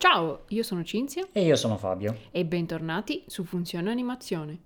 [0.00, 2.16] Ciao, io sono Cinzia E io sono Fabio.
[2.30, 4.60] e bentornati su Funzione Animazione.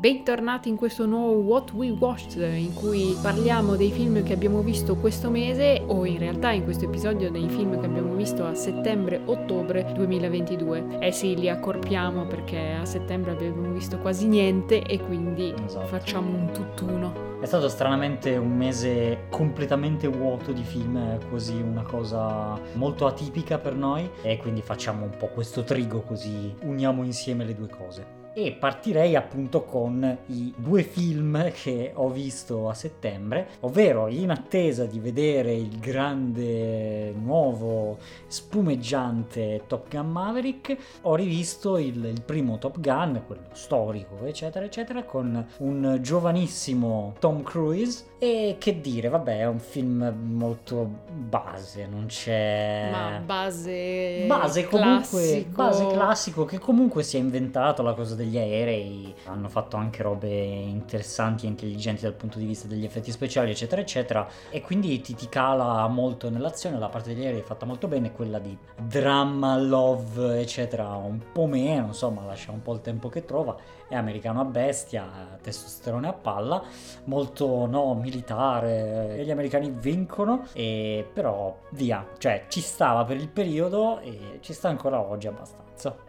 [0.00, 4.96] Bentornati in questo nuovo What We Watched in cui parliamo dei film che abbiamo visto
[4.96, 9.92] questo mese o in realtà in questo episodio dei film che abbiamo visto a settembre-ottobre
[9.94, 10.98] 2022.
[10.98, 15.86] Eh sì, li accorpiamo perché a settembre abbiamo visto quasi niente e quindi Esatto.
[15.86, 17.31] facciamo un tutt'uno.
[17.42, 23.74] È stato stranamente un mese completamente vuoto di film, così una cosa molto atipica per
[23.74, 28.21] noi e quindi facciamo un po' questo trigo così uniamo insieme le due cose.
[28.34, 34.84] E partirei appunto con i due film che ho visto a settembre, ovvero in attesa
[34.84, 42.80] di vedere il grande nuovo spumeggiante Top Gun Maverick, ho rivisto il, il primo Top
[42.80, 48.10] Gun, quello storico, eccetera, eccetera, con un giovanissimo Tom Cruise.
[48.18, 52.88] E che dire, vabbè, è un film molto base, non c'è.
[52.90, 55.50] Ma base Base comunque, classico.
[55.56, 60.28] base classico che comunque si è inventato la cosa degli aerei, hanno fatto anche robe
[60.28, 64.28] interessanti e intelligenti dal punto di vista degli effetti speciali eccetera eccetera.
[64.50, 68.12] E quindi ti, ti cala molto nell'azione, la parte degli aerei è fatta molto bene,
[68.12, 73.24] quella di dramma, love eccetera un po' meno, insomma lascia un po' il tempo che
[73.24, 73.56] trova,
[73.92, 76.62] è americano a bestia, testosterone a palla,
[77.04, 83.28] molto no, militare, e gli americani vincono, e però via, cioè ci stava per il
[83.28, 85.60] periodo e ci sta ancora oggi abbastanza.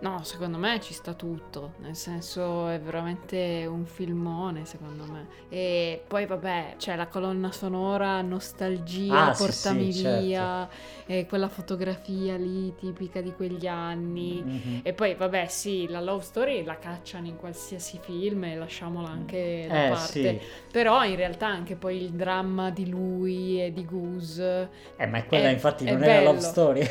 [0.01, 5.27] No, secondo me ci sta tutto, nel senso è veramente un filmone secondo me.
[5.49, 10.21] E poi vabbè, c'è la colonna sonora, nostalgia, Ah, sì, portami sì, certo.
[10.21, 10.69] via,
[11.07, 14.43] e quella fotografia lì tipica di quegli anni.
[14.45, 14.79] Mhm.
[14.83, 19.65] E poi vabbè sì, la love story la cacciano in qualsiasi film e lasciamola anche
[19.69, 20.09] da Eh, parte.
[20.09, 20.39] sì.
[20.71, 24.69] Però in realtà anche poi il dramma di lui e di Goose.
[24.97, 26.81] Eh, ma quella È- infatti è non è la love story.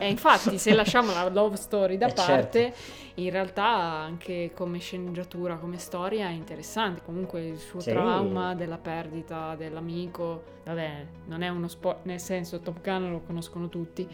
[0.00, 2.32] E infatti se lasciamo la love story da Eh, certo.
[2.32, 2.74] parte,
[3.14, 7.00] in realtà anche come sceneggiatura, come storia è interessante.
[7.04, 7.90] Comunque il suo Sì.
[7.90, 13.68] trauma della perdita dell'amico, vabbè, non è uno sport, nel senso Top Gun lo conoscono
[13.68, 14.06] tutti.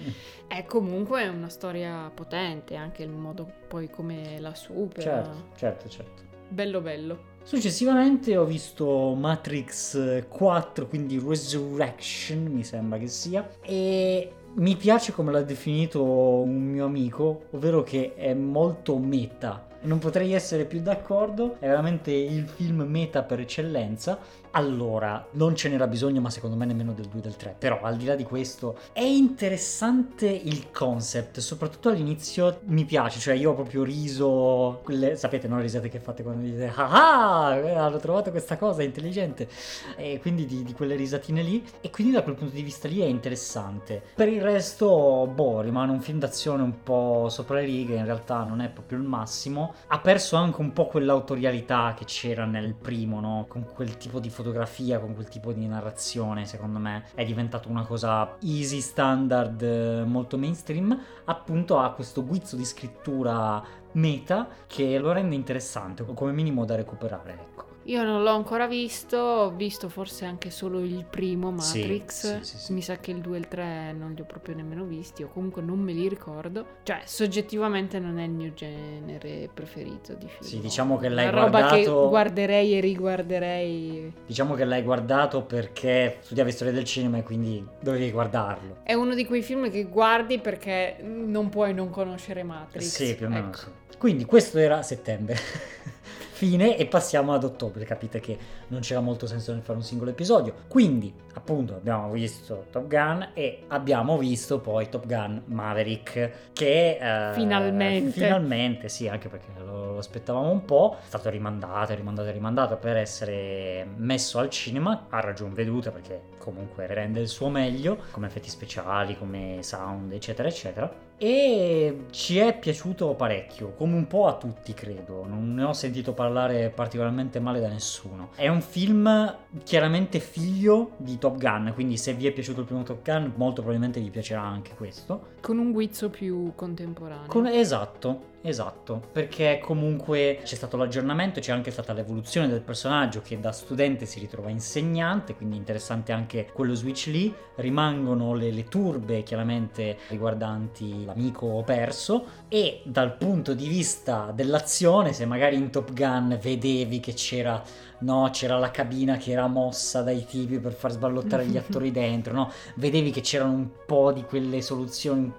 [0.46, 5.02] È comunque una storia potente, anche il modo poi come la supera.
[5.22, 6.13] certo, certo, certo.
[6.54, 7.18] Bello bello.
[7.42, 15.32] Successivamente ho visto Matrix 4, quindi Resurrection, mi sembra che sia, e mi piace come
[15.32, 19.66] l'ha definito un mio amico, ovvero che è molto meta.
[19.80, 24.20] Non potrei essere più d'accordo, è veramente il film meta per eccellenza.
[24.56, 27.56] Allora, non ce n'era bisogno, ma secondo me nemmeno del 2 e del 3.
[27.58, 33.34] Però al di là di questo, è interessante il concept, soprattutto all'inizio mi piace, cioè
[33.34, 37.84] io ho proprio riso, quelle, sapete, no, le risate che fate quando dite ah, ah,
[37.84, 39.48] hanno trovato questa cosa intelligente,
[39.96, 43.00] e quindi di, di quelle risatine lì, e quindi da quel punto di vista lì
[43.00, 44.00] è interessante.
[44.14, 48.44] Per il resto, boh, rimane un film d'azione un po' sopra le righe, in realtà
[48.44, 53.18] non è proprio il massimo, ha perso anche un po' quell'autorialità che c'era nel primo,
[53.18, 53.46] no?
[53.48, 57.84] Con quel tipo di fotografia, con quel tipo di narrazione, secondo me è diventato una
[57.84, 60.98] cosa easy, standard, eh, molto mainstream.
[61.24, 63.62] Appunto ha questo guizzo di scrittura
[63.92, 67.73] meta che lo rende interessante, o come minimo da recuperare, ecco.
[67.86, 72.38] Io non l'ho ancora visto, ho visto forse anche solo il primo Matrix.
[72.38, 72.72] sì, sì, sì.
[72.72, 75.28] Mi sa che il 2 e il 3 non li ho proprio nemmeno visti, o
[75.28, 76.66] comunque non me li ricordo.
[76.82, 80.40] Cioè, soggettivamente non è il mio genere preferito di film.
[80.42, 84.12] Sì, diciamo che l'hai Una roba che guardato- guarderei e riguarderei.
[84.26, 88.78] Diciamo che l'hai guardato perché studiavi storia del cinema e quindi dovevi guardarlo.
[88.82, 92.84] È uno di quei film che guardi perché non puoi non conoscere Matrix.
[92.84, 93.82] Sì, più o meno Ecco.
[93.98, 95.36] Quindi questo era settembre.
[96.44, 97.86] Fine e passiamo ad ottobre.
[97.86, 98.36] Capite che
[98.68, 100.52] non c'era molto senso nel fare un singolo episodio.
[100.68, 106.52] Quindi, appunto, abbiamo visto Top Gun e abbiamo visto poi Top Gun Maverick.
[106.52, 108.10] Che eh, Finalmente.
[108.10, 110.98] Finalmente, sì, anche perché lo, lo aspettavamo un po'.
[111.00, 115.06] È stato rimandato, rimandato rimandato per essere messo al cinema.
[115.08, 120.46] A ragion veduta perché comunque rende il suo meglio come effetti speciali, come sound, eccetera,
[120.46, 120.92] eccetera.
[121.16, 126.12] E ci è piaciuto parecchio, come un po' a tutti credo, non ne ho sentito
[126.12, 128.30] parlare particolarmente male da nessuno.
[128.34, 132.82] È un film chiaramente figlio di Top Gun, quindi se vi è piaciuto il primo
[132.82, 135.33] Top Gun molto probabilmente vi piacerà anche questo.
[135.44, 137.26] Con un guizzo più contemporaneo.
[137.26, 143.40] Con- esatto, Esatto, perché comunque c'è stato l'aggiornamento, c'è anche stata l'evoluzione del personaggio che
[143.40, 147.34] da studente si ritrova insegnante, quindi interessante anche quello switch lì.
[147.54, 155.24] Rimangono le, le turbe chiaramente riguardanti l'amico perso e dal punto di vista dell'azione, se
[155.24, 157.62] magari in Top Gun vedevi che c'era
[158.00, 162.34] no, c'era la cabina che era mossa dai tipi per far sballottare gli attori dentro,
[162.34, 162.52] no?
[162.74, 165.32] Vedevi che c'erano un po' di quelle soluzioni.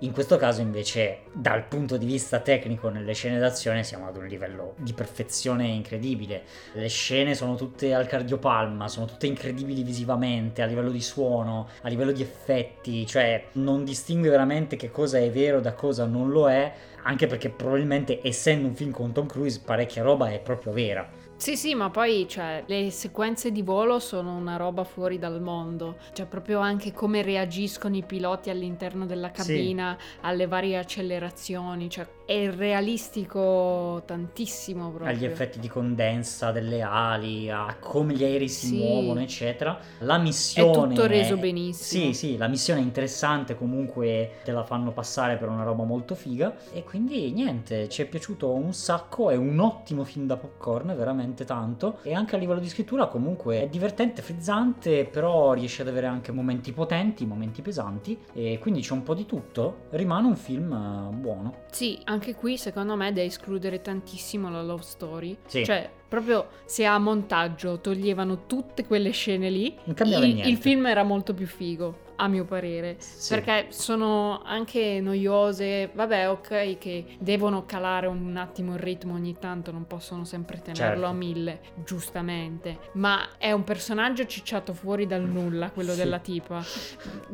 [0.00, 4.26] In questo caso invece dal punto di vista tecnico nelle scene d'azione siamo ad un
[4.26, 6.42] livello di perfezione incredibile.
[6.72, 11.88] Le scene sono tutte al cardiopalma, sono tutte incredibili visivamente, a livello di suono, a
[11.88, 16.50] livello di effetti, cioè non distingue veramente che cosa è vero da cosa non lo
[16.50, 16.72] è,
[17.02, 21.28] anche perché probabilmente essendo un film con Tom Cruise parecchia roba è proprio vera.
[21.40, 25.96] Sì, sì, ma poi cioè, le sequenze di volo sono una roba fuori dal mondo,
[26.12, 30.18] cioè proprio anche come reagiscono i piloti all'interno della cabina sì.
[30.20, 35.08] alle varie accelerazioni, cioè è realistico tantissimo proprio.
[35.08, 38.76] Agli effetti di condensa delle ali, a come gli aerei si sì.
[38.76, 39.80] muovono, eccetera.
[40.00, 40.92] La missione...
[40.92, 42.04] È tutto reso benissimo.
[42.04, 46.14] Sì, sì, la missione è interessante, comunque te la fanno passare per una roba molto
[46.14, 46.54] figa.
[46.70, 51.28] E quindi niente, ci è piaciuto un sacco, è un ottimo film da popcorn, veramente
[51.34, 51.98] tanto.
[52.02, 56.32] E anche a livello di scrittura comunque è divertente, frizzante, però riesce ad avere anche
[56.32, 58.18] momenti potenti, momenti pesanti.
[58.32, 59.86] E quindi c'è un po' di tutto.
[59.90, 61.54] Rimane un film eh, buono.
[61.70, 65.36] Sì, anche qui secondo me è da escludere tantissimo la love story.
[65.46, 65.64] Sì.
[65.64, 71.02] Cioè, proprio se a montaggio toglievano tutte quelle scene lì, non il, il film era
[71.02, 73.34] molto più figo a mio parere, sì.
[73.34, 79.72] perché sono anche noiose, vabbè ok che devono calare un attimo il ritmo ogni tanto,
[79.72, 81.06] non possono sempre tenerlo certo.
[81.06, 85.98] a mille, giustamente, ma è un personaggio cicciato fuori dal nulla, quello sì.
[85.98, 86.62] della tipa,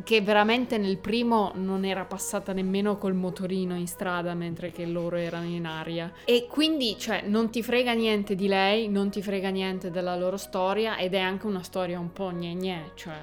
[0.05, 5.17] che veramente nel primo non era passata nemmeno col motorino in strada mentre che loro
[5.17, 9.49] erano in aria e quindi cioè non ti frega niente di lei, non ti frega
[9.49, 13.15] niente della loro storia ed è anche una storia un po' gne gne, cioè...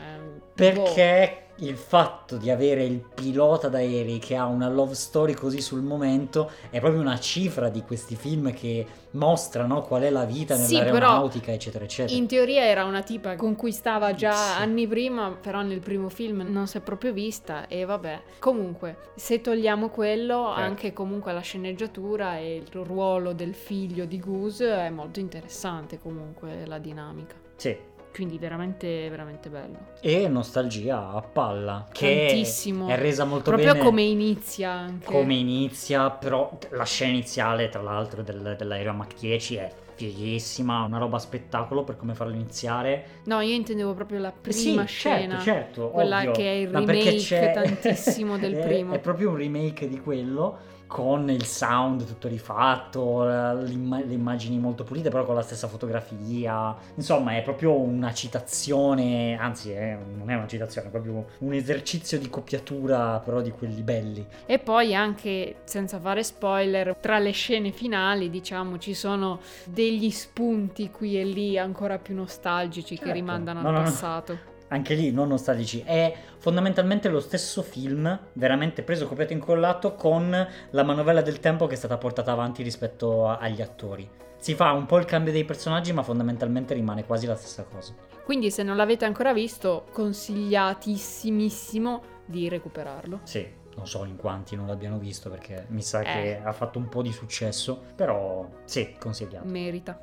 [0.54, 1.38] Perché...
[1.38, 5.82] Boh il fatto di avere il pilota d'aerei che ha una love story così sul
[5.82, 11.46] momento è proprio una cifra di questi film che mostrano qual è la vita nell'aeronautica,
[11.46, 12.18] sì, eccetera, eccetera.
[12.18, 14.62] In teoria era una tipa con cui stava già sì.
[14.62, 18.22] anni prima, però nel primo film non si è proprio vista e vabbè.
[18.40, 20.62] Comunque, se togliamo quello, certo.
[20.62, 26.66] anche comunque la sceneggiatura e il ruolo del figlio di Goose è molto interessante comunque
[26.66, 27.36] la dinamica.
[27.56, 27.78] Sì,
[28.14, 32.88] quindi veramente veramente bello e nostalgia a palla che Tantissimo.
[32.88, 37.82] è resa molto proprio bene come inizia anche come inizia però la scena iniziale tra
[37.82, 43.22] l'altro del, dell'aereo Mach 10 è fighissima, una roba spettacolo per come farlo iniziare.
[43.26, 45.40] No, io intendevo proprio la prima sì, scena.
[45.40, 46.32] Certo, certo, quella ovvio.
[46.32, 48.94] che è il remake tantissimo del è, primo.
[48.94, 55.10] È proprio un remake di quello con il sound tutto rifatto, le immagini molto pulite,
[55.10, 56.76] però con la stessa fotografia.
[56.94, 62.20] Insomma, è proprio una citazione, anzi, è, non è una citazione, è proprio un esercizio
[62.20, 64.24] di copiatura, però di quelli belli.
[64.46, 70.92] E poi anche, senza fare spoiler, tra le scene finali, diciamo, ci sono degli spunti
[70.92, 73.06] qui e lì ancora più nostalgici certo.
[73.06, 74.34] che rimandano no, al no, passato.
[74.34, 79.94] No anche lì non nostalgici, è fondamentalmente lo stesso film, veramente preso, copiato e incollato,
[79.94, 84.10] con la manovella del tempo che è stata portata avanti rispetto a, agli attori.
[84.38, 87.94] Si fa un po' il cambio dei personaggi, ma fondamentalmente rimane quasi la stessa cosa.
[88.26, 93.22] Quindi se non l'avete ancora visto, consigliatissimissimo di recuperarlo.
[93.24, 96.04] Sì, non so in quanti non l'abbiano visto perché mi sa eh.
[96.04, 99.48] che ha fatto un po' di successo, però sì, consigliato.
[99.48, 100.00] Merita.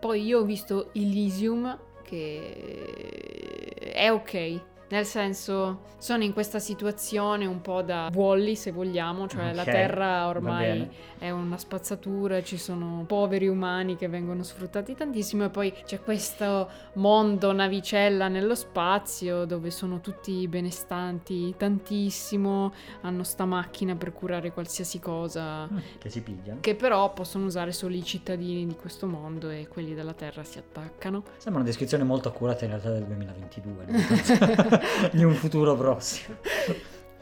[0.00, 4.71] Poi io ho visto Elysium che è ok.
[4.92, 9.64] Nel senso, sono in questa situazione un po' da Wally, se vogliamo, cioè okay, la
[9.64, 15.72] Terra ormai è una spazzatura, ci sono poveri umani che vengono sfruttati tantissimo e poi
[15.86, 24.12] c'è questo mondo navicella nello spazio dove sono tutti benestanti tantissimo, hanno sta macchina per
[24.12, 25.68] curare qualsiasi cosa.
[25.72, 26.60] Mm, che si pigliano.
[26.60, 30.58] Che però possono usare solo i cittadini di questo mondo e quelli della Terra si
[30.58, 31.22] attaccano.
[31.38, 34.80] Sembra una descrizione molto accurata in realtà del 2022.
[35.12, 36.36] di un futuro prossimo.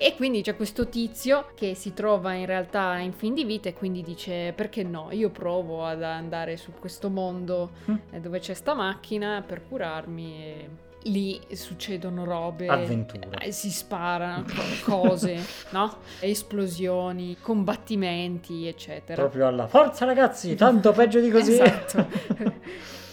[0.03, 3.75] E quindi c'è questo tizio che si trova in realtà in fin di vita e
[3.75, 8.17] quindi dice perché no, io provo ad andare su questo mondo mm.
[8.17, 10.69] dove c'è sta macchina per curarmi e
[11.05, 14.45] lì succedono robe, avventure, eh, si sparano
[14.85, 15.39] cose,
[15.71, 15.99] no?
[16.21, 19.21] Esplosioni, combattimenti, eccetera.
[19.21, 21.53] Proprio alla forza ragazzi, tanto peggio di così.
[21.53, 22.07] esatto.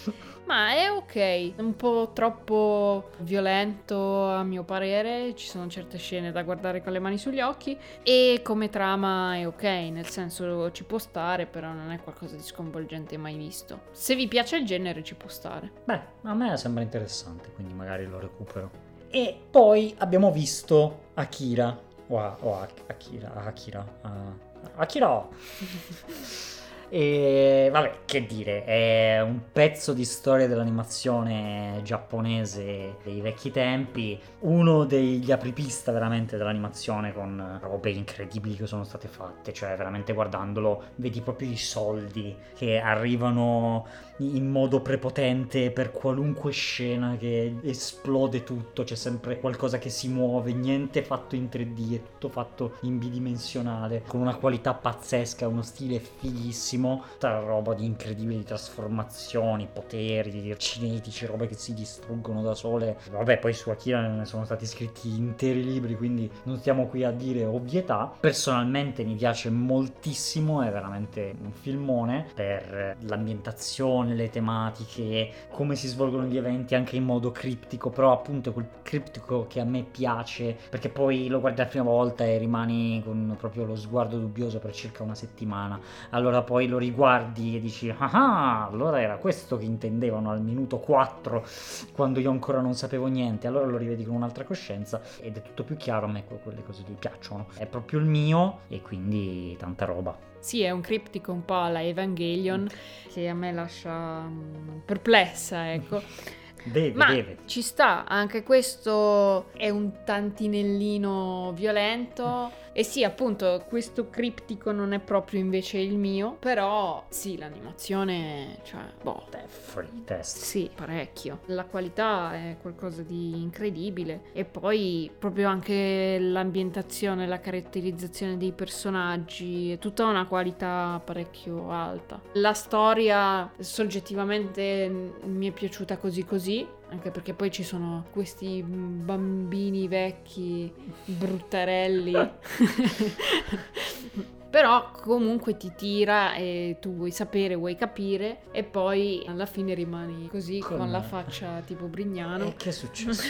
[0.48, 6.42] Ma è ok, un po' troppo violento a mio parere, ci sono certe scene da
[6.44, 11.00] guardare con le mani sugli occhi e come trama è ok, nel senso ci può
[11.00, 13.82] stare, però non è qualcosa di sconvolgente mai visto.
[13.92, 15.70] Se vi piace il genere ci può stare.
[15.84, 18.72] Beh, a me sembra interessante, quindi magari lo recupero.
[19.10, 21.78] E poi abbiamo visto Akira,
[22.08, 25.28] o, a- o a- Akira, Akira, uh, Akira!
[26.90, 34.86] E vabbè, che dire, è un pezzo di storia dell'animazione giapponese dei vecchi tempi, uno
[34.86, 41.20] degli apripista veramente dell'animazione con robe incredibili che sono state fatte, cioè veramente guardandolo vedi
[41.20, 43.86] proprio i soldi che arrivano
[44.20, 50.54] in modo prepotente per qualunque scena che esplode tutto, c'è sempre qualcosa che si muove,
[50.54, 56.00] niente fatto in 3D, è tutto fatto in bidimensionale, con una qualità pazzesca, uno stile
[56.00, 56.77] fighissimo,
[57.12, 62.98] tutta roba di incredibili trasformazioni, poteri, cinetici, robe che si distruggono da sole.
[63.12, 67.12] Vabbè, poi su Akira ne sono stati scritti interi libri, quindi non stiamo qui a
[67.12, 68.14] dire ovvietà.
[68.20, 76.26] Personalmente mi piace moltissimo, è veramente un filmone per l'ambientazione, le tematiche, come si svolgono
[76.26, 80.90] gli eventi anche in modo criptico, però appunto quel criptico che a me piace, perché
[80.90, 85.04] poi lo guardi la prima volta e rimani con proprio lo sguardo dubbioso per circa
[85.04, 85.80] una settimana.
[86.12, 91.46] Allora poi lo riguardi e dici ah, allora era questo che intendevano al minuto 4
[91.94, 95.64] quando io ancora non sapevo niente, allora lo rivedi con un'altra coscienza ed è tutto
[95.64, 97.48] più chiaro, a me quelle cose lì piacciono.
[97.56, 100.18] È proprio il mio e quindi tanta roba.
[100.40, 102.68] Sì, è un criptico un po' alla Evangelion
[103.12, 106.02] che a me lascia mm, perplessa, ecco.
[106.64, 107.38] Deve, Ma deve.
[107.46, 112.52] ci sta, anche questo è un tantinellino violento.
[112.78, 118.82] E sì, appunto, questo criptico non è proprio invece il mio, però sì, l'animazione, cioè,
[119.02, 120.46] boh, È fuori di testa.
[120.46, 121.40] sì, parecchio.
[121.48, 129.72] La qualità è qualcosa di incredibile e poi proprio anche l'ambientazione, la caratterizzazione dei personaggi,
[129.72, 132.22] è tutta una qualità parecchio alta.
[132.34, 139.88] La storia soggettivamente mi è piaciuta così così, anche perché poi ci sono questi bambini
[139.88, 140.72] vecchi
[141.06, 142.14] bruttarelli.
[144.50, 150.30] Però comunque ti tira e tu vuoi sapere, vuoi capire e poi alla fine rimani
[150.30, 152.46] così con, Con- la faccia tipo Brignano.
[152.46, 153.24] E che è successo?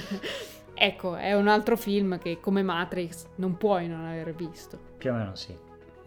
[0.74, 4.78] ecco, è un altro film che come Matrix non puoi non aver visto.
[4.98, 5.56] Più o meno sì.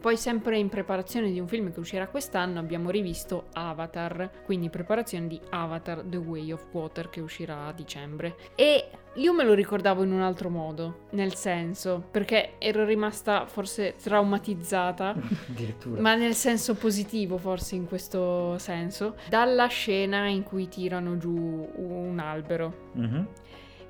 [0.04, 5.28] Poi sempre in preparazione di un film che uscirà quest'anno abbiamo rivisto Avatar, quindi preparazione
[5.28, 8.36] di Avatar The Way of Water che uscirà a dicembre.
[8.56, 13.96] E io me lo ricordavo in un altro modo, nel senso, perché ero rimasta forse
[13.96, 15.16] traumatizzata
[15.50, 16.02] Addirittura.
[16.02, 21.32] ma nel senso positivo forse in questo senso, dalla scena in cui tirano giù
[21.78, 22.90] un albero.
[22.92, 23.28] Mhm.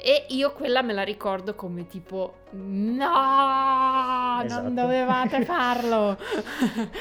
[0.06, 4.62] E io quella me la ricordo come tipo no, Esatto.
[4.62, 6.18] non dovevate farlo.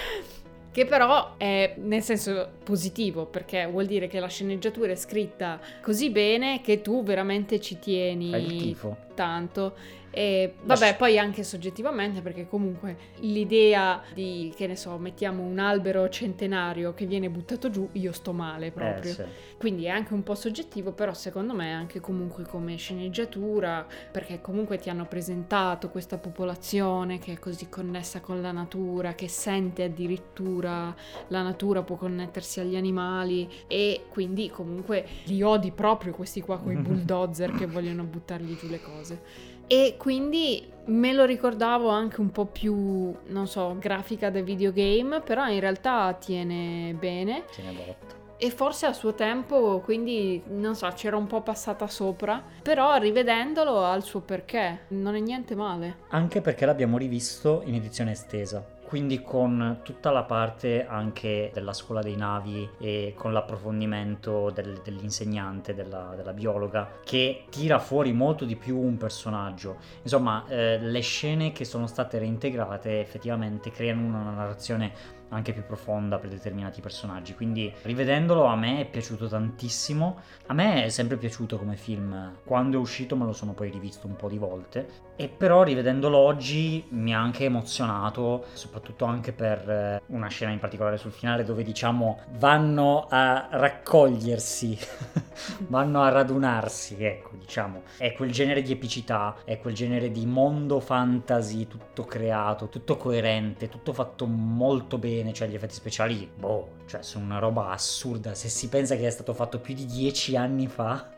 [0.73, 6.09] Che però è nel senso positivo, perché vuol dire che la sceneggiatura è scritta così
[6.09, 8.75] bene che tu veramente ci tieni
[9.15, 9.75] tanto.
[10.15, 16.09] E vabbè, poi anche soggettivamente, perché comunque l'idea di, che ne so, mettiamo un albero
[16.11, 19.11] centenario che viene buttato giù, io sto male proprio.
[19.11, 19.25] Eh, sì.
[19.59, 24.77] Quindi è anche un po' soggettivo, però secondo me anche comunque come sceneggiatura, perché comunque
[24.77, 30.95] ti hanno presentato questa popolazione che è così connessa con la natura, che sente addirittura
[31.29, 36.77] la natura, può connettersi agli animali e quindi comunque li odi proprio questi qua, quei
[36.83, 39.51] bulldozer che vogliono buttargli giù le cose.
[39.73, 45.49] E quindi me lo ricordavo anche un po' più, non so, grafica da videogame, però
[45.49, 47.45] in realtà tiene bene.
[47.51, 48.21] Tiene botto.
[48.37, 53.83] E forse a suo tempo, quindi non so, c'era un po' passata sopra, però rivedendolo
[53.83, 56.01] ha il suo perché, non è niente male.
[56.09, 58.63] Anche perché l'abbiamo rivisto in edizione estesa.
[58.93, 65.73] Quindi con tutta la parte anche della scuola dei navi e con l'approfondimento del- dell'insegnante,
[65.73, 69.79] della, della biologa, che tira fuori molto di più un personaggio.
[70.03, 76.19] Insomma, eh, le scene che sono state reintegrate effettivamente creano una narrazione anche più profonda
[76.19, 77.35] per determinati personaggi.
[77.35, 80.21] Quindi rivedendolo a me è piaciuto tantissimo.
[80.47, 82.37] A me è sempre piaciuto come film.
[82.45, 85.11] Quando è uscito me lo sono poi rivisto un po' di volte.
[85.17, 90.59] E però rivedendolo oggi mi ha anche emozionato, soprattutto anche per eh, una scena in
[90.59, 94.77] particolare sul finale dove diciamo vanno a raccogliersi,
[95.69, 97.83] vanno a radunarsi, ecco, diciamo.
[97.99, 103.69] È quel genere di epicità, è quel genere di mondo fantasy tutto creato, tutto coerente,
[103.69, 108.35] tutto fatto molto bene bene, cioè gli effetti speciali, boh, cioè sono una roba assurda.
[108.35, 111.09] Se si pensa che è stato fatto più di dieci anni fa,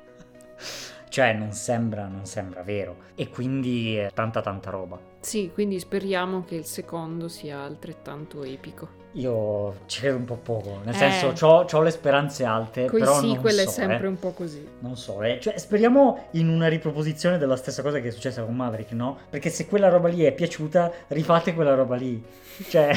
[1.14, 2.96] cioè non sembra, non sembra vero.
[3.14, 4.98] E quindi è tanta tanta roba.
[5.20, 8.88] Sì, quindi speriamo che il secondo sia altrettanto epico.
[9.12, 10.98] Io ci credo un po' poco, nel Eh.
[10.98, 14.08] senso ho le speranze alte, Coi però non sequel è so, sempre eh.
[14.08, 14.66] un po' così.
[14.80, 15.38] Non so, eh.
[15.40, 19.16] cioè, speriamo in una riproposizione della stessa cosa che è successa con Maverick, no?
[19.30, 22.20] Perché se quella roba lì è piaciuta, rifate quella roba lì.
[22.68, 22.90] Cioè,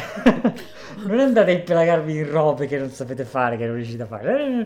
[1.06, 4.42] non andate a impelagarvi in robe che non sapete fare, che non riuscite a fare.
[4.62, 4.66] Eh,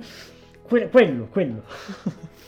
[0.66, 1.64] que- quello, quello.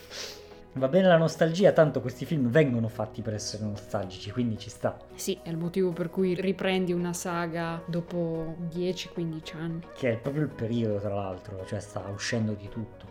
[0.75, 4.97] Va bene la nostalgia, tanto questi film vengono fatti per essere nostalgici, quindi ci sta.
[5.13, 9.81] Sì, è il motivo per cui riprendi una saga dopo 10-15 anni.
[9.95, 13.05] Che è proprio il periodo, tra l'altro, cioè sta uscendo di tutto.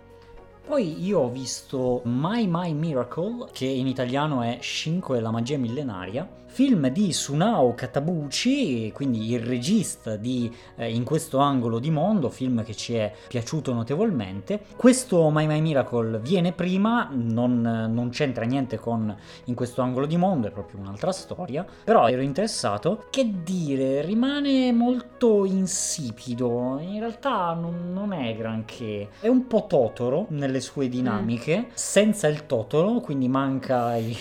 [0.66, 5.57] Poi io ho visto My My Miracle, che in italiano è Shinko e la magia
[5.57, 12.28] millenaria, film di Sunao Katabuchi, quindi il regista di eh, In questo angolo di mondo,
[12.28, 14.61] film che ci è piaciuto notevolmente.
[14.76, 20.18] Questo My My Miracle viene prima, non, non c'entra niente con In questo angolo di
[20.18, 23.06] mondo, è proprio un'altra storia, però ero interessato.
[23.09, 30.26] Che dire, rimane molto insipido, in realtà non, non è granché, è un po' Totoro
[30.28, 34.14] nelle sue dinamiche, senza il Totoro, quindi manca i-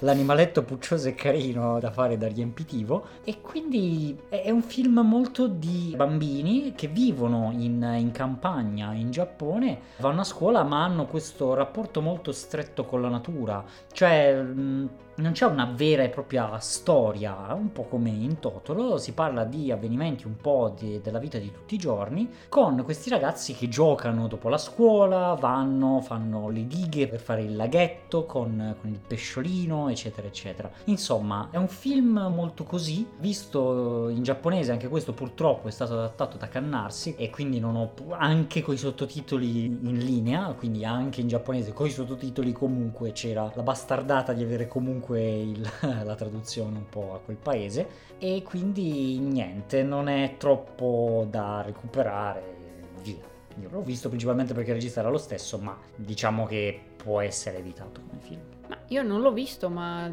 [0.00, 3.06] l'animaletto puccioso e carino da fare da riempitivo.
[3.24, 9.78] E quindi è un film molto di bambini che vivono in, in campagna in Giappone,
[9.98, 15.32] vanno a scuola ma hanno questo rapporto molto stretto con la natura, cioè mh, non
[15.32, 20.26] c'è una vera e propria storia, un po' come in Totoro, si parla di avvenimenti
[20.26, 24.48] un po' di- della vita di tutti i giorni, con questi ragazzi che giocano dopo
[24.48, 30.26] la scuola, vanno, fanno le dighe per fare il laghetto con, con il pesciolino, eccetera,
[30.26, 30.70] eccetera.
[30.84, 36.38] Insomma, è un film molto così, visto in giapponese, anche questo purtroppo è stato adattato
[36.38, 41.72] da Kannarsi e quindi non ho anche coi sottotitoli in linea, quindi anche in giapponese
[41.74, 45.70] coi sottotitoli comunque c'era la bastardata di avere comunque il-
[46.04, 47.86] la traduzione un po' a quel paese
[48.18, 52.54] e quindi niente, non è troppo da recuperare,
[53.02, 53.30] via.
[53.60, 57.58] Io l'ho visto principalmente perché il regista era lo stesso, ma diciamo che può essere
[57.58, 58.40] evitato come film.
[58.68, 60.10] Ma io non l'ho visto, ma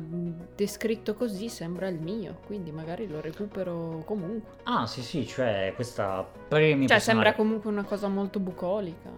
[0.55, 4.55] descritto così sembra il mio, quindi magari lo recupero comunque.
[4.63, 7.23] Ah, sì, sì, cioè questa premi Cioè, personali.
[7.23, 9.09] sembra comunque una cosa molto bucolica.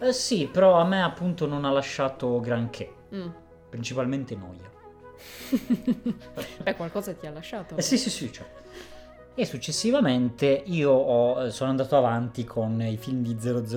[0.00, 3.28] Eh, sì, però a me appunto non ha lasciato granché, Mm.
[3.70, 4.68] principalmente noia.
[6.62, 7.76] Beh, qualcosa ti ha lasciato.
[7.76, 8.58] Eh, sì, sì, sì, certo.
[9.34, 13.36] E successivamente io ho- sono andato avanti con i film di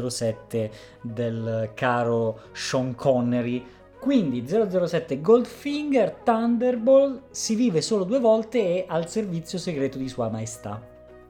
[0.10, 3.65] 007 del caro Sean Connery.
[4.00, 10.28] Quindi 007 Goldfinger, Thunderbolt, si vive solo due volte e al servizio segreto di Sua
[10.30, 10.82] Maestà.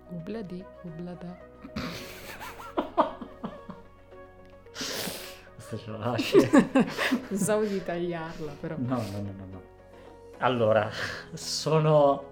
[0.10, 1.38] Ubladi, ublada.
[5.56, 6.38] Questo ce la lasci?
[7.30, 8.76] Pensavo di tagliarla, però.
[8.80, 9.62] No, no, no, no, no.
[10.44, 10.90] Allora,
[11.34, 12.32] sono...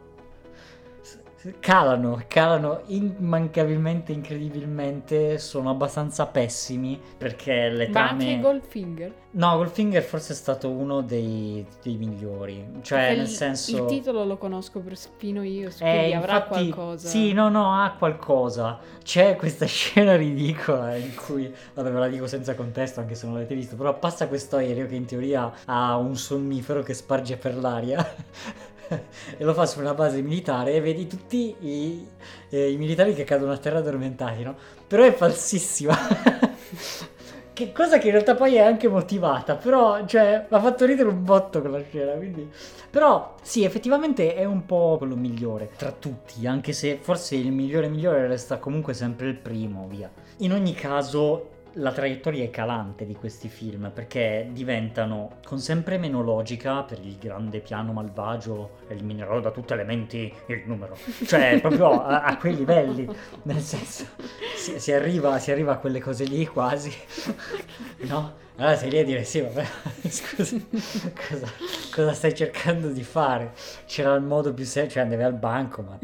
[1.60, 8.39] Calano, calano immancabilmente, incredibilmente, sono abbastanza pessimi perché le Ma anche trame...
[8.41, 9.13] Goldfinger?
[9.34, 13.75] No, Goldfinger forse è stato uno dei, dei migliori, cioè Perché nel il- senso...
[13.77, 17.08] Il titolo lo conosco perfino io, Eh, quindi avrà infatti, qualcosa.
[17.08, 18.80] Sì, no, no, ha qualcosa.
[19.04, 23.36] C'è questa scena ridicola in cui, vabbè, ve la dico senza contesto anche se non
[23.36, 27.56] l'avete visto, però passa questo aereo che in teoria ha un sonnifero che sparge per
[27.56, 28.06] l'aria
[29.38, 32.08] e lo fa su una base militare e vedi tutti i,
[32.49, 34.56] eh, i militari che cadono a terra addormentati, no?
[34.88, 35.97] Però è falsissima.
[37.54, 41.10] Che cosa che in realtà poi è anche motivata, però, cioè, mi ha fatto ridere
[41.10, 42.49] un botto quella scena, quindi...
[42.89, 47.88] Però, sì, effettivamente è un po' quello migliore tra tutti, anche se forse il migliore
[47.88, 50.10] migliore resta comunque sempre il primo, via.
[50.38, 56.21] In ogni caso, la traiettoria è calante di questi film, perché diventano con sempre meno
[56.21, 60.97] logica per il grande piano malvagio, eliminerò da tutte le menti il numero.
[61.25, 63.07] Cioè, proprio a, a quei livelli,
[63.43, 64.05] nel senso,
[64.55, 66.93] si, si arriva, si arriva a quelle cose lì quasi,
[68.07, 68.49] no?
[68.57, 69.65] Allora sei lì a dire sì, vabbè,
[70.07, 70.57] scusa,
[71.29, 71.47] cosa,
[71.91, 73.53] cosa stai cercando di fare?
[73.85, 75.97] C'era il modo più semplice, cioè andavi al banco, ma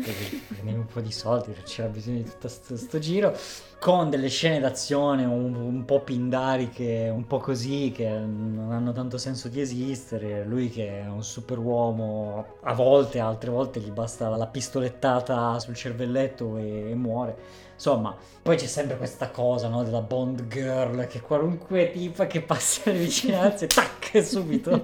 [0.47, 3.35] prendevi un po' di soldi, c'era bisogno di tutto sto, sto giro,
[3.79, 9.17] con delle scene d'azione un, un po' pindariche, un po' così, che non hanno tanto
[9.19, 14.47] senso di esistere, lui che è un superuomo, a volte, altre volte gli basta la
[14.47, 17.65] pistolettata sul cervelletto e, e muore.
[17.77, 22.89] Insomma, poi c'è sempre questa cosa, no, della Bond Girl, che qualunque tipa che passi
[22.89, 24.83] alle vicinanze, tac, subito,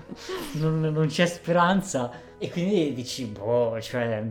[0.56, 2.10] non, non c'è speranza.
[2.38, 4.24] E quindi dici, boh, cioè,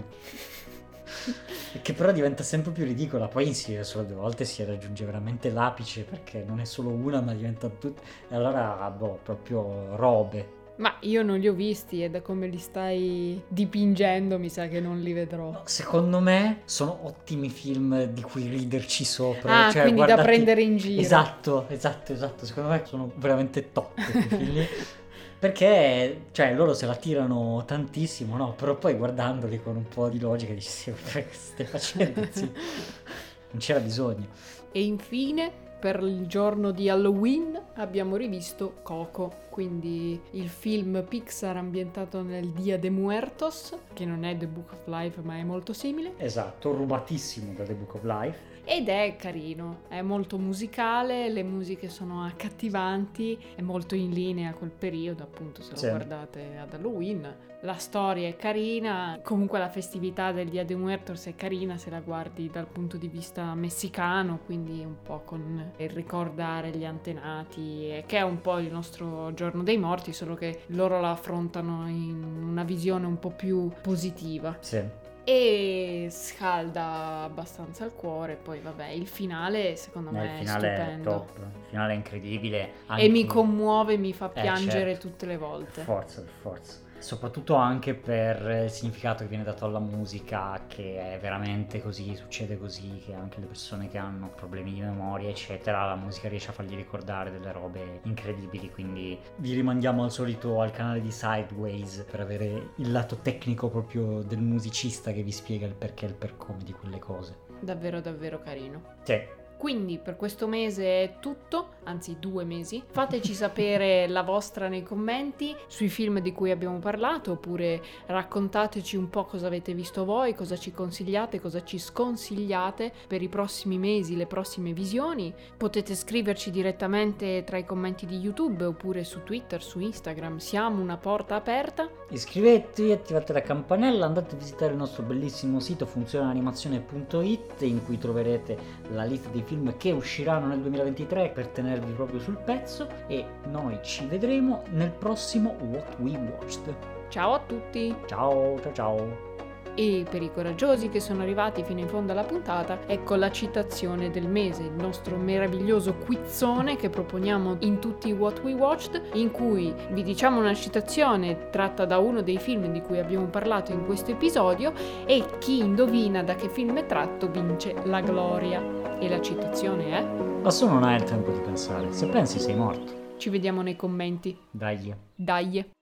[1.83, 3.27] che però diventa sempre più ridicola.
[3.27, 7.35] Poi sì, solo due volte si raggiunge veramente l'apice perché non è solo una, ma
[7.35, 8.01] diventano tutte.
[8.27, 10.57] E allora, boh, proprio robe.
[10.79, 14.79] Ma io non li ho visti e da come li stai dipingendo mi sa che
[14.79, 15.61] non li vedrò.
[15.65, 19.65] Secondo me sono ottimi film di cui riderci sopra.
[19.65, 20.21] Ah, cioè, quindi guardati...
[20.21, 21.01] da prendere in giro.
[21.01, 22.45] Esatto, esatto, esatto.
[22.45, 23.91] Secondo me sono veramente top.
[25.39, 28.53] Perché, cioè, loro se la tirano tantissimo, no?
[28.53, 32.25] Però poi guardandoli con un po' di logica dici, sì, che stai facendo?
[32.31, 32.51] Sì.
[33.51, 34.27] Non c'era bisogno.
[34.71, 42.21] E infine, per il giorno di Halloween, abbiamo rivisto Coco, quindi il film Pixar ambientato
[42.21, 46.13] nel Dia de Muertos, che non è The Book of Life ma è molto simile.
[46.17, 48.48] Esatto, rubatissimo da The Book of Life.
[48.71, 54.69] Ed è carino, è molto musicale, le musiche sono accattivanti, è molto in linea col
[54.69, 55.87] periodo, appunto se lo Sì.
[55.89, 57.35] guardate ad Halloween.
[57.61, 61.99] La storia è carina, comunque la festività del Dia de Muertos è carina se la
[61.99, 68.03] guardi dal punto di vista messicano, quindi un po' con il ricordare gli antenati, e
[68.05, 72.23] che è un po' il nostro giorno dei morti, solo che loro la affrontano in
[72.23, 75.07] una visione un po' più positiva Sì.
[75.31, 78.35] E scalda abbastanza il cuore.
[78.35, 81.09] Poi, vabbè, il finale secondo Eh, me il è finale è stupendo.
[81.11, 82.57] top, il finale è incredibile.
[82.59, 85.07] E anche- mi commuove, mi fa Eh, piangere certo.
[85.07, 85.81] tutte le Per volte.
[85.83, 86.77] forza, per forza.
[86.99, 92.57] Soprattutto anche per il significato che viene dato alla musica, che è veramente così, succede
[92.57, 96.53] così, che anche le persone che hanno problemi di memoria, eccetera, la musica riesce a
[96.53, 98.69] fargli ricordare delle robe incredibili.
[98.69, 104.21] Quindi vi rimandiamo al solito al canale di Sideways per avere il lato tecnico proprio
[104.21, 107.47] del musicista che vi spiega il perché e il per come di quelle cose.
[107.61, 108.95] Davvero, davvero carino.
[109.03, 109.38] Sì.
[109.59, 112.81] Quindi per questo mese è tutto, anzi due mesi.
[112.89, 119.09] Fateci sapere la vostra nei commenti sui film di cui abbiamo parlato, oppure raccontateci un
[119.09, 124.15] po' cosa avete visto voi, cosa ci consigliate, cosa ci sconsigliate per i prossimi mesi,
[124.15, 125.33] le prossime visioni.
[125.57, 130.37] Potete scriverci direttamente tra i commenti di YouTube oppure su Twitter, su Instagram.
[130.37, 131.89] Siamo una porta aperta.
[132.11, 138.57] Iscrivetevi, attivate la campanella, andate a visitare il nostro bellissimo sito funzionaanimazione.it in cui troverete
[138.91, 143.79] la lista dei film che usciranno nel 2023 per tenervi proprio sul pezzo e noi
[143.81, 146.75] ci vedremo nel prossimo What We Watched.
[147.09, 147.95] Ciao a tutti!
[148.05, 149.48] Ciao, ciao ciao.
[149.79, 154.09] E per i coraggiosi che sono arrivati fino in fondo alla puntata, ecco la citazione
[154.09, 159.31] del mese, il nostro meraviglioso quizzone che proponiamo in tutti i What We Watched, in
[159.31, 163.85] cui vi diciamo una citazione tratta da uno dei film di cui abbiamo parlato in
[163.85, 164.73] questo episodio
[165.05, 168.61] e chi indovina da che film è tratto vince la gloria.
[168.99, 170.03] E la citazione è?
[170.03, 173.15] Ma tu non hai il tempo di pensare, se pensi sei morto.
[173.15, 174.37] Ci vediamo nei commenti.
[174.51, 174.93] Dai.
[175.15, 175.77] Dai!